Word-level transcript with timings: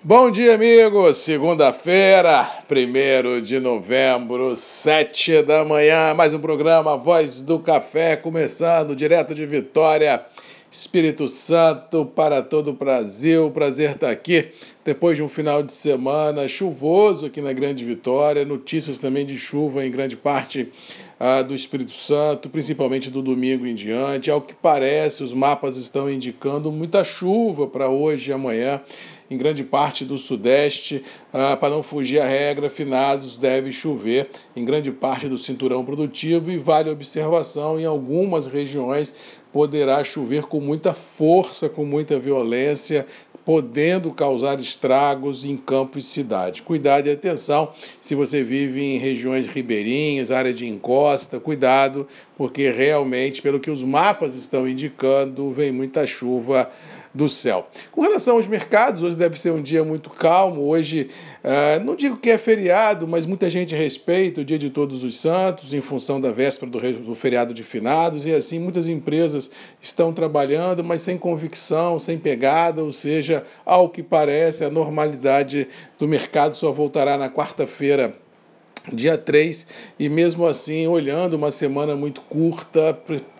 Bom 0.00 0.30
dia, 0.30 0.54
amigos. 0.54 1.16
Segunda-feira, 1.16 2.48
1 2.70 3.40
de 3.42 3.58
novembro, 3.58 4.54
7 4.54 5.42
da 5.42 5.64
manhã. 5.64 6.14
Mais 6.14 6.32
um 6.32 6.38
programa 6.38 6.96
Voz 6.96 7.42
do 7.42 7.58
Café, 7.58 8.14
começando 8.14 8.94
direto 8.94 9.34
de 9.34 9.44
Vitória, 9.44 10.24
Espírito 10.70 11.26
Santo, 11.26 12.06
para 12.06 12.42
todo 12.42 12.68
o 12.68 12.74
Brasil. 12.74 13.50
Prazer 13.50 13.90
estar 13.90 14.08
aqui 14.08 14.52
depois 14.84 15.16
de 15.16 15.22
um 15.22 15.28
final 15.28 15.64
de 15.64 15.72
semana 15.72 16.46
chuvoso 16.46 17.26
aqui 17.26 17.40
na 17.40 17.52
Grande 17.52 17.84
Vitória. 17.84 18.44
Notícias 18.44 19.00
também 19.00 19.26
de 19.26 19.36
chuva 19.36 19.84
em 19.84 19.90
grande 19.90 20.16
parte 20.16 20.72
ah, 21.18 21.42
do 21.42 21.54
Espírito 21.54 21.92
Santo, 21.92 22.48
principalmente 22.48 23.10
do 23.10 23.22
domingo 23.22 23.66
em 23.66 23.74
diante. 23.74 24.30
Ao 24.30 24.40
que 24.40 24.54
parece, 24.54 25.24
os 25.24 25.32
mapas 25.32 25.76
estão 25.76 26.10
indicando 26.10 26.70
muita 26.70 27.02
chuva 27.02 27.66
para 27.66 27.88
hoje 27.88 28.30
e 28.30 28.32
amanhã 28.32 28.80
em 29.30 29.36
grande 29.36 29.62
parte 29.62 30.04
do 30.04 30.16
Sudeste. 30.16 31.04
Ah, 31.32 31.56
para 31.56 31.74
não 31.74 31.82
fugir 31.82 32.20
à 32.20 32.26
regra, 32.26 32.70
finados 32.70 33.36
deve 33.36 33.72
chover 33.72 34.30
em 34.54 34.64
grande 34.64 34.90
parte 34.90 35.28
do 35.28 35.36
cinturão 35.36 35.84
produtivo 35.84 36.50
e 36.50 36.58
vale 36.58 36.90
observação 36.90 37.78
em 37.78 37.84
algumas 37.84 38.46
regiões 38.46 39.14
poderá 39.52 40.04
chover 40.04 40.44
com 40.44 40.60
muita 40.60 40.92
força, 40.92 41.68
com 41.68 41.84
muita 41.84 42.18
violência, 42.18 43.06
podendo 43.48 44.12
causar 44.12 44.60
estragos 44.60 45.42
em 45.42 45.56
campo 45.56 45.98
e 45.98 46.02
cidade. 46.02 46.60
Cuidado 46.60 47.06
e 47.06 47.10
atenção 47.10 47.72
se 47.98 48.14
você 48.14 48.44
vive 48.44 48.82
em 48.82 48.98
regiões 48.98 49.46
ribeirinhas, 49.46 50.30
área 50.30 50.52
de 50.52 50.66
encosta, 50.66 51.40
cuidado, 51.40 52.06
porque 52.38 52.70
realmente, 52.70 53.42
pelo 53.42 53.58
que 53.58 53.68
os 53.68 53.82
mapas 53.82 54.36
estão 54.36 54.66
indicando, 54.68 55.50
vem 55.50 55.72
muita 55.72 56.06
chuva 56.06 56.70
do 57.12 57.28
céu. 57.28 57.68
Com 57.90 58.02
relação 58.02 58.36
aos 58.36 58.46
mercados, 58.46 59.02
hoje 59.02 59.16
deve 59.16 59.40
ser 59.40 59.50
um 59.50 59.60
dia 59.60 59.82
muito 59.82 60.08
calmo. 60.08 60.62
Hoje, 60.68 61.10
uh, 61.42 61.84
não 61.84 61.96
digo 61.96 62.16
que 62.16 62.30
é 62.30 62.38
feriado, 62.38 63.08
mas 63.08 63.26
muita 63.26 63.50
gente 63.50 63.74
respeita 63.74 64.42
o 64.42 64.44
dia 64.44 64.56
de 64.56 64.70
Todos 64.70 65.02
os 65.02 65.18
Santos, 65.18 65.72
em 65.72 65.80
função 65.80 66.20
da 66.20 66.30
véspera 66.30 66.70
do 66.70 67.14
feriado 67.16 67.52
de 67.52 67.64
finados, 67.64 68.24
e 68.24 68.32
assim 68.32 68.60
muitas 68.60 68.86
empresas 68.86 69.50
estão 69.82 70.12
trabalhando, 70.12 70.84
mas 70.84 71.00
sem 71.00 71.18
convicção, 71.18 71.98
sem 71.98 72.16
pegada, 72.16 72.84
ou 72.84 72.92
seja, 72.92 73.44
ao 73.66 73.88
que 73.88 74.02
parece, 74.02 74.64
a 74.64 74.70
normalidade 74.70 75.66
do 75.98 76.06
mercado 76.06 76.54
só 76.54 76.70
voltará 76.70 77.16
na 77.16 77.28
quarta-feira 77.28 78.14
dia 78.92 79.16
3, 79.16 79.66
e 79.98 80.08
mesmo 80.08 80.46
assim, 80.46 80.86
olhando 80.86 81.34
uma 81.34 81.50
semana 81.50 81.94
muito 81.96 82.20
curta, 82.22 82.98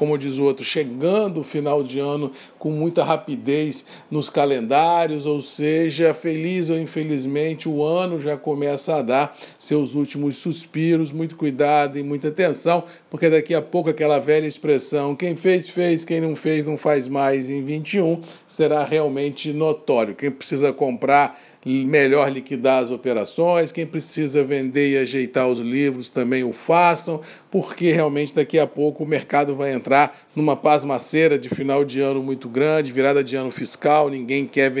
como 0.00 0.16
diz 0.16 0.38
o 0.38 0.44
outro, 0.44 0.64
chegando 0.64 1.42
o 1.42 1.44
final 1.44 1.82
de 1.82 1.98
ano 1.98 2.32
com 2.58 2.70
muita 2.70 3.04
rapidez 3.04 3.84
nos 4.10 4.30
calendários, 4.30 5.26
ou 5.26 5.42
seja, 5.42 6.14
feliz 6.14 6.70
ou 6.70 6.78
infelizmente, 6.78 7.68
o 7.68 7.84
ano 7.84 8.18
já 8.18 8.34
começa 8.34 8.96
a 8.96 9.02
dar 9.02 9.38
seus 9.58 9.94
últimos 9.94 10.36
suspiros. 10.36 11.12
Muito 11.12 11.36
cuidado 11.36 11.98
e 11.98 12.02
muita 12.02 12.28
atenção, 12.28 12.82
porque 13.10 13.28
daqui 13.28 13.54
a 13.54 13.60
pouco 13.60 13.90
aquela 13.90 14.18
velha 14.18 14.46
expressão: 14.46 15.14
quem 15.14 15.36
fez, 15.36 15.68
fez, 15.68 16.02
quem 16.02 16.18
não 16.18 16.34
fez, 16.34 16.66
não 16.66 16.78
faz 16.78 17.06
mais 17.06 17.50
em 17.50 17.62
21, 17.62 18.22
será 18.46 18.86
realmente 18.86 19.52
notório. 19.52 20.14
Quem 20.14 20.30
precisa 20.30 20.72
comprar 20.72 21.38
melhor 21.64 22.32
liquidar 22.32 22.82
as 22.82 22.90
operações, 22.90 23.70
quem 23.70 23.84
precisa 23.84 24.42
vender 24.42 24.92
e 24.92 24.98
ajeitar 24.98 25.46
os 25.46 25.58
livros 25.58 26.08
também 26.08 26.42
o 26.42 26.52
façam, 26.52 27.20
porque 27.50 27.92
realmente 27.92 28.34
daqui 28.34 28.58
a 28.58 28.66
pouco 28.66 29.04
o 29.04 29.06
mercado 29.06 29.54
vai 29.54 29.72
entrar 29.72 29.89
numa 30.34 30.56
pasmaceira 30.56 31.38
de 31.38 31.48
final 31.48 31.84
de 31.84 32.00
ano 32.00 32.22
muito 32.22 32.48
grande, 32.48 32.92
virada 32.92 33.22
de 33.22 33.36
ano 33.36 33.50
fiscal, 33.50 34.08
ninguém 34.08 34.46
quer 34.46 34.72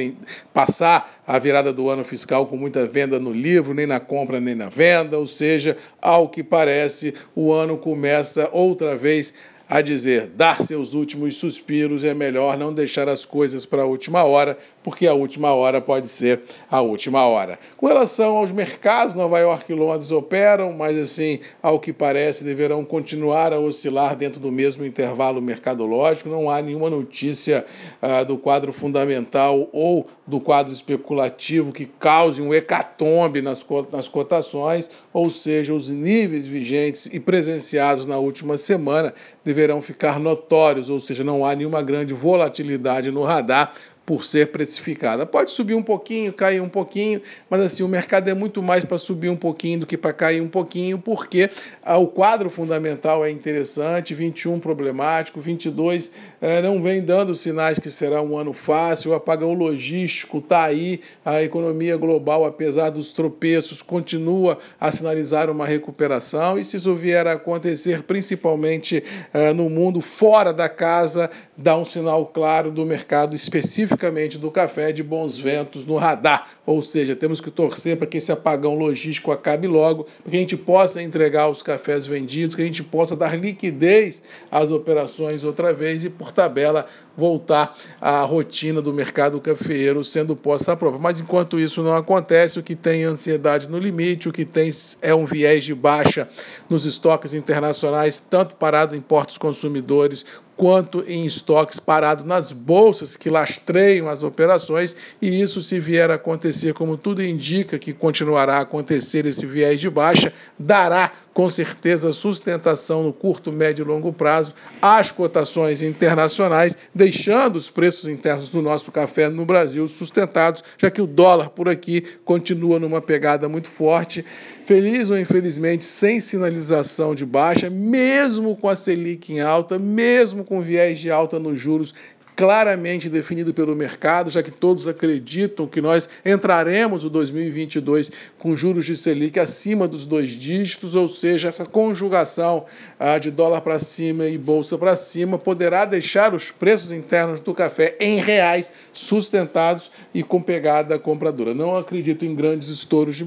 passar 0.52 1.22
a 1.26 1.38
virada 1.38 1.72
do 1.72 1.88
ano 1.88 2.04
fiscal 2.04 2.46
com 2.46 2.56
muita 2.56 2.86
venda 2.86 3.18
no 3.18 3.32
livro, 3.32 3.74
nem 3.74 3.86
na 3.86 4.00
compra 4.00 4.40
nem 4.40 4.54
na 4.54 4.68
venda, 4.68 5.18
ou 5.18 5.26
seja, 5.26 5.76
ao 6.00 6.28
que 6.28 6.42
parece, 6.42 7.14
o 7.34 7.52
ano 7.52 7.76
começa 7.76 8.48
outra 8.52 8.96
vez 8.96 9.32
a 9.70 9.80
dizer: 9.80 10.26
dar 10.26 10.60
seus 10.60 10.94
últimos 10.94 11.36
suspiros 11.36 12.02
é 12.02 12.12
melhor 12.12 12.58
não 12.58 12.74
deixar 12.74 13.08
as 13.08 13.24
coisas 13.24 13.64
para 13.64 13.82
a 13.82 13.86
última 13.86 14.24
hora, 14.24 14.58
porque 14.82 15.06
a 15.06 15.14
última 15.14 15.52
hora 15.54 15.80
pode 15.80 16.08
ser 16.08 16.42
a 16.70 16.80
última 16.80 17.26
hora. 17.26 17.58
Com 17.76 17.86
relação 17.86 18.38
aos 18.38 18.50
mercados, 18.50 19.14
Nova 19.14 19.38
York 19.38 19.70
e 19.70 19.74
Londres 19.74 20.10
operam, 20.10 20.72
mas 20.72 20.96
assim, 20.96 21.40
ao 21.62 21.78
que 21.78 21.92
parece, 21.92 22.44
deverão 22.44 22.84
continuar 22.84 23.52
a 23.52 23.58
oscilar 23.58 24.16
dentro 24.16 24.40
do 24.40 24.50
mesmo 24.50 24.84
intervalo 24.84 25.40
mercadológico. 25.42 26.28
Não 26.28 26.48
há 26.48 26.62
nenhuma 26.62 26.88
notícia 26.88 27.64
ah, 28.00 28.24
do 28.24 28.38
quadro 28.38 28.72
fundamental 28.72 29.68
ou 29.72 30.06
do 30.26 30.40
quadro 30.40 30.72
especulativo 30.72 31.72
que 31.72 31.86
cause 31.86 32.40
um 32.40 32.54
hecatombe 32.54 33.42
nas, 33.42 33.64
nas 33.92 34.08
cotações, 34.08 34.88
ou 35.12 35.28
seja, 35.28 35.74
os 35.74 35.88
níveis 35.88 36.46
vigentes 36.46 37.06
e 37.12 37.18
presenciados 37.18 38.06
na 38.06 38.16
última 38.16 38.56
semana 38.56 39.12
deverão 39.44 39.82
ficar 39.82 40.20
notórios, 40.20 40.88
ou 40.88 41.00
seja, 41.00 41.24
não 41.24 41.44
há 41.44 41.54
nenhuma 41.54 41.82
grande 41.82 42.14
volatilidade 42.14 43.10
no 43.10 43.24
radar 43.24 43.74
por 44.04 44.24
ser 44.24 44.48
precificada. 44.48 45.24
Pode 45.24 45.50
subir 45.50 45.74
um 45.74 45.82
pouquinho, 45.82 46.32
cair 46.32 46.60
um 46.60 46.68
pouquinho, 46.68 47.22
mas 47.48 47.60
assim, 47.60 47.82
o 47.82 47.88
mercado 47.88 48.28
é 48.28 48.34
muito 48.34 48.62
mais 48.62 48.84
para 48.84 48.98
subir 48.98 49.28
um 49.28 49.36
pouquinho 49.36 49.80
do 49.80 49.86
que 49.86 49.96
para 49.96 50.12
cair 50.12 50.40
um 50.40 50.48
pouquinho, 50.48 50.98
porque 50.98 51.48
ah, 51.82 51.96
o 51.96 52.08
quadro 52.08 52.50
fundamental 52.50 53.24
é 53.24 53.30
interessante, 53.30 54.14
21 54.14 54.58
problemático, 54.58 55.40
22 55.40 56.10
eh, 56.40 56.60
não 56.60 56.82
vem 56.82 57.00
dando 57.00 57.34
sinais 57.34 57.78
que 57.78 57.90
será 57.90 58.20
um 58.20 58.36
ano 58.36 58.52
fácil, 58.52 59.12
o 59.12 59.14
apagão 59.14 59.52
logístico 59.52 60.38
está 60.38 60.64
aí, 60.64 61.00
a 61.24 61.42
economia 61.42 61.96
global, 61.96 62.44
apesar 62.44 62.90
dos 62.90 63.12
tropeços, 63.12 63.82
continua 63.82 64.58
a 64.80 64.90
sinalizar 64.90 65.50
uma 65.50 65.66
recuperação, 65.66 66.58
e 66.58 66.64
se 66.64 66.76
isso 66.76 66.94
vier 66.96 67.26
a 67.26 67.32
acontecer, 67.32 68.02
principalmente 68.02 69.04
eh, 69.32 69.52
no 69.52 69.70
mundo 69.70 70.00
fora 70.00 70.52
da 70.52 70.68
casa, 70.68 71.30
dá 71.60 71.76
um 71.76 71.84
sinal 71.84 72.24
claro 72.26 72.70
do 72.70 72.86
mercado 72.86 73.36
especificamente 73.36 74.38
do 74.38 74.50
café 74.50 74.92
de 74.92 75.02
bons 75.02 75.38
ventos 75.38 75.84
no 75.84 75.96
radar. 75.96 76.48
Ou 76.64 76.80
seja, 76.80 77.14
temos 77.14 77.40
que 77.40 77.50
torcer 77.50 77.98
para 77.98 78.06
que 78.06 78.16
esse 78.16 78.32
apagão 78.32 78.78
logístico 78.78 79.30
acabe 79.30 79.66
logo, 79.66 80.04
para 80.22 80.30
que 80.30 80.36
a 80.36 80.40
gente 80.40 80.56
possa 80.56 81.02
entregar 81.02 81.50
os 81.50 81.62
cafés 81.62 82.06
vendidos, 82.06 82.56
que 82.56 82.62
a 82.62 82.64
gente 82.64 82.82
possa 82.82 83.14
dar 83.14 83.38
liquidez 83.38 84.22
às 84.50 84.70
operações 84.70 85.44
outra 85.44 85.72
vez 85.72 86.04
e, 86.04 86.08
por 86.08 86.32
tabela, 86.32 86.86
voltar 87.16 87.76
à 88.00 88.22
rotina 88.22 88.80
do 88.80 88.94
mercado 88.94 89.40
cafeeiro 89.40 90.02
sendo 90.02 90.34
posta 90.34 90.72
à 90.72 90.76
prova. 90.76 90.98
Mas 90.98 91.20
enquanto 91.20 91.60
isso 91.60 91.82
não 91.82 91.94
acontece, 91.94 92.58
o 92.58 92.62
que 92.62 92.74
tem 92.74 93.04
ansiedade 93.04 93.68
no 93.68 93.78
limite, 93.78 94.28
o 94.28 94.32
que 94.32 94.46
tem 94.46 94.70
é 95.02 95.14
um 95.14 95.26
viés 95.26 95.64
de 95.64 95.74
baixa 95.74 96.26
nos 96.68 96.86
estoques 96.86 97.34
internacionais, 97.34 98.18
tanto 98.18 98.54
parado 98.54 98.96
em 98.96 99.00
portos 99.00 99.36
consumidores 99.36 100.24
quanto 100.60 101.02
em 101.08 101.24
estoques 101.24 101.80
parados 101.80 102.22
nas 102.22 102.52
bolsas 102.52 103.16
que 103.16 103.30
lastreiam 103.30 104.10
as 104.10 104.22
operações, 104.22 104.94
e 105.22 105.40
isso, 105.40 105.62
se 105.62 105.80
vier 105.80 106.10
a 106.10 106.16
acontecer, 106.16 106.74
como 106.74 106.98
tudo 106.98 107.24
indica 107.24 107.78
que 107.78 107.94
continuará 107.94 108.58
a 108.58 108.60
acontecer 108.60 109.24
esse 109.24 109.46
viés 109.46 109.80
de 109.80 109.88
baixa, 109.88 110.30
dará 110.58 111.10
com 111.32 111.48
certeza 111.48 112.12
sustentação 112.12 113.02
no 113.02 113.12
curto, 113.12 113.52
médio 113.52 113.84
e 113.84 113.86
longo 113.86 114.12
prazo 114.12 114.54
às 114.82 115.12
cotações 115.12 115.82
internacionais, 115.82 116.76
deixando 116.94 117.56
os 117.56 117.70
preços 117.70 118.08
internos 118.08 118.48
do 118.48 118.60
nosso 118.60 118.90
café 118.90 119.28
no 119.28 119.44
Brasil 119.44 119.86
sustentados, 119.86 120.62
já 120.76 120.90
que 120.90 121.00
o 121.00 121.06
dólar 121.06 121.50
por 121.50 121.68
aqui 121.68 122.04
continua 122.24 122.78
numa 122.78 123.00
pegada 123.00 123.48
muito 123.48 123.68
forte. 123.68 124.24
Feliz 124.66 125.10
ou 125.10 125.18
infelizmente, 125.18 125.84
sem 125.84 126.20
sinalização 126.20 127.14
de 127.14 127.24
baixa, 127.24 127.70
mesmo 127.70 128.56
com 128.56 128.68
a 128.68 128.76
Selic 128.76 129.32
em 129.32 129.40
alta, 129.40 129.78
mesmo 129.78 130.44
com 130.44 130.60
viés 130.60 130.98
de 130.98 131.10
alta 131.10 131.38
nos 131.38 131.60
juros 131.60 131.94
claramente 132.40 133.10
definido 133.10 133.52
pelo 133.52 133.76
mercado, 133.76 134.30
já 134.30 134.42
que 134.42 134.50
todos 134.50 134.88
acreditam 134.88 135.66
que 135.66 135.78
nós 135.78 136.08
entraremos 136.24 137.04
o 137.04 137.10
2022 137.10 138.10
com 138.38 138.56
juros 138.56 138.86
de 138.86 138.96
Selic 138.96 139.38
acima 139.38 139.86
dos 139.86 140.06
dois 140.06 140.30
dígitos, 140.30 140.94
ou 140.94 141.06
seja, 141.06 141.48
essa 141.48 141.66
conjugação 141.66 142.64
ah, 142.98 143.18
de 143.18 143.30
dólar 143.30 143.60
para 143.60 143.78
cima 143.78 144.24
e 144.24 144.38
bolsa 144.38 144.78
para 144.78 144.96
cima 144.96 145.36
poderá 145.36 145.84
deixar 145.84 146.32
os 146.32 146.50
preços 146.50 146.90
internos 146.90 147.42
do 147.42 147.52
café 147.52 147.94
em 148.00 148.18
reais 148.20 148.72
sustentados 148.90 149.90
e 150.14 150.22
com 150.22 150.40
pegada 150.40 150.98
compradora. 150.98 151.52
Não 151.52 151.76
acredito 151.76 152.24
em 152.24 152.34
grandes 152.34 152.70
estouros 152.70 153.16
de 153.16 153.24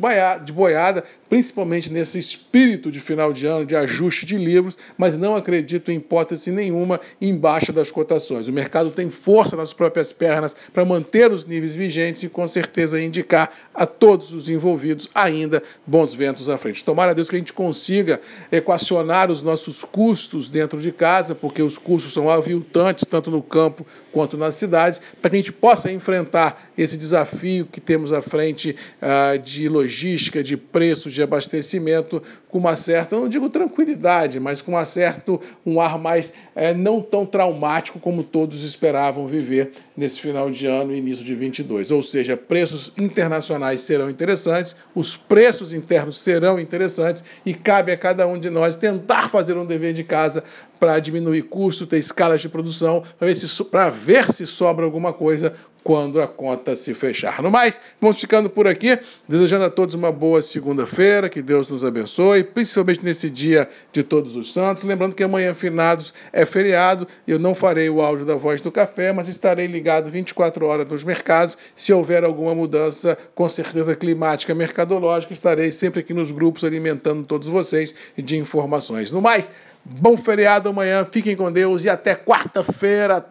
boiada, 0.52 1.04
principalmente 1.34 1.92
nesse 1.92 2.20
espírito 2.20 2.92
de 2.92 3.00
final 3.00 3.34
de 3.34 3.48
ano 3.48 3.66
de 3.66 3.76
ajuste 3.76 4.24
de 4.24 4.38
livros, 4.38 4.78
mas 4.96 5.18
não 5.18 5.36
acredito 5.36 5.92
em 5.92 5.96
hipótese 5.96 6.52
nenhuma 6.52 7.02
em 7.20 7.36
baixa 7.36 7.74
das 7.74 7.90
cotações. 7.90 8.48
O 8.48 8.54
mercado 8.54 8.92
tem 8.92 9.10
força 9.10 9.56
nas 9.56 9.74
próprias 9.74 10.14
pernas 10.14 10.56
para 10.72 10.86
manter 10.86 11.32
os 11.32 11.44
níveis 11.44 11.74
vigentes 11.74 12.22
e 12.22 12.30
com 12.30 12.46
certeza 12.46 13.02
indicar 13.02 13.52
a 13.74 13.88
todos 13.88 14.32
os 14.32 14.48
envolvidos 14.48 15.10
ainda 15.16 15.64
bons 15.88 16.14
ventos 16.14 16.50
à 16.50 16.58
frente. 16.60 16.86
Tomara, 16.86 17.16
Deus, 17.16 17.32
que 17.32 17.36
a 17.36 17.40
gente 17.40 17.52
consiga 17.52 18.22
equacionar 18.52 19.32
os 19.32 19.42
nossos 19.42 19.84
custos 19.84 20.52
dentro 20.52 20.80
de 20.80 20.92
casa, 20.92 21.34
porque 21.34 21.64
os 21.64 21.80
custos 21.80 22.14
são 22.14 22.30
aviltantes, 22.30 23.06
tanto 23.10 23.32
no 23.32 23.42
campo 23.42 23.88
quanto 24.12 24.38
nas 24.38 24.54
cidades, 24.54 25.02
para 25.20 25.32
que 25.32 25.36
a 25.38 25.40
gente 25.40 25.52
possa 25.52 25.92
enfrentar 25.92 26.72
esse 26.78 26.96
desafio 26.96 27.66
que 27.66 27.82
temos 27.82 28.12
à 28.12 28.22
frente 28.22 28.76
uh, 29.02 29.40
de 29.40 29.68
logística, 29.68 30.44
de 30.44 30.56
preços, 30.56 31.12
de 31.12 31.23
abastecimento, 31.24 32.22
com 32.50 32.58
uma 32.58 32.76
certa, 32.76 33.16
não 33.16 33.28
digo 33.28 33.50
tranquilidade, 33.50 34.40
mas 34.40 34.62
com 34.62 34.74
uma 34.74 34.86
certo, 34.86 35.40
um 35.66 35.82
ar 35.82 35.98
mais 35.98 36.34
é, 36.56 36.74
não 36.74 37.02
tão 37.02 37.26
traumático 37.26 38.00
como 38.00 38.24
todos 38.24 38.64
esperavam 38.64 39.28
viver 39.28 39.72
nesse 39.96 40.20
final 40.20 40.50
de 40.50 40.66
ano 40.66 40.94
e 40.94 40.98
início 40.98 41.24
de 41.24 41.36
22. 41.36 41.92
Ou 41.92 42.02
seja, 42.02 42.36
preços 42.36 42.94
internacionais 42.98 43.82
serão 43.82 44.10
interessantes, 44.10 44.76
os 44.96 45.16
preços 45.16 45.74
internos 45.74 46.20
serão 46.20 46.60
interessantes 46.60 47.24
e 47.46 47.54
cabe 47.54 47.92
a 47.92 47.98
cada 47.98 48.28
um 48.28 48.40
de 48.40 48.50
nós 48.50 48.76
tentar 48.76 49.30
fazer 49.30 49.56
um 49.58 49.66
dever 49.66 49.94
de 49.94 50.04
casa 50.04 50.44
para 50.80 51.00
diminuir 51.00 51.44
custo, 51.44 51.88
ter 51.88 51.98
escalas 51.98 52.42
de 52.42 52.50
produção, 52.50 53.04
para 53.18 53.28
ver, 53.28 53.36
se, 53.36 53.48
ver 53.94 54.32
se 54.32 54.46
sobra 54.46 54.84
alguma 54.84 55.14
coisa 55.14 55.54
quando 55.84 56.22
a 56.22 56.28
conta 56.28 56.76
se 56.76 56.94
fechar. 56.94 57.42
No 57.42 57.52
mais, 57.52 57.80
vamos 58.00 58.20
ficando 58.20 58.50
por 58.50 58.68
aqui, 58.68 58.98
desejando 59.28 59.66
a 59.66 59.70
todos 59.70 59.96
uma 59.96 60.12
boa 60.12 60.42
segunda-feira, 60.42 61.28
que 61.28 61.42
Deus 61.42 61.70
nos 61.70 61.84
abençoe, 61.84 62.44
principalmente 62.44 63.04
nesse 63.04 63.30
dia 63.30 63.68
de 63.92 64.02
Todos 64.02 64.36
os 64.36 64.54
Santos. 64.54 64.84
Lembrando 64.84 65.14
que 65.14 65.24
amanhã, 65.24 65.54
finados, 65.54 66.14
é 66.32 66.46
feriado, 66.46 67.08
e 67.28 67.32
eu 67.32 67.40
não 67.40 67.54
farei 67.54 67.90
o 67.90 68.02
áudio 68.02 68.26
da 68.26 68.36
voz 68.36 68.62
do 68.62 68.72
café, 68.72 69.12
mas 69.12 69.28
estarei 69.28 69.68
ligado 69.68 69.83
24 70.10 70.66
horas 70.66 70.88
nos 70.88 71.04
mercados. 71.04 71.58
Se 71.76 71.92
houver 71.92 72.24
alguma 72.24 72.56
mudança, 72.56 73.18
com 73.36 73.48
certeza 73.50 73.96
climática, 73.96 74.54
mercadológica, 74.56 75.34
estarei 75.34 75.72
sempre 75.72 76.00
aqui 76.00 76.14
nos 76.14 76.32
grupos 76.32 76.64
alimentando 76.64 77.26
todos 77.26 77.48
vocês 77.48 77.94
de 78.18 78.38
informações. 78.38 79.12
No 79.12 79.22
mais, 79.22 79.52
Bom 79.86 80.16
feriado 80.16 80.70
amanhã, 80.70 81.06
fiquem 81.10 81.36
com 81.36 81.52
Deus 81.52 81.84
e 81.84 81.90
até 81.90 82.16
quarta-feira 82.16 83.26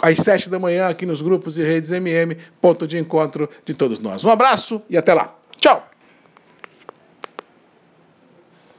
às 0.00 0.18
sete 0.18 0.48
da 0.48 0.58
manhã 0.58 0.88
aqui 0.88 1.04
nos 1.04 1.20
grupos 1.20 1.58
e 1.58 1.62
redes 1.62 1.90
MM, 1.90 2.36
ponto 2.60 2.86
de 2.86 2.98
encontro 2.98 3.50
de 3.66 3.74
todos 3.74 3.98
nós. 3.98 4.24
Um 4.24 4.30
abraço 4.30 4.80
e 4.88 4.96
até 4.96 5.12
lá. 5.12 5.36
Tchau! 5.58 5.89